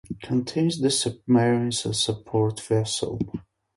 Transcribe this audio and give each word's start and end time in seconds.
Contains 0.23 0.79
the 0.81 0.89
submarines 0.89 1.85
and 1.85 1.93
a 1.93 1.95
support 1.95 2.59
vessel. 2.59 3.19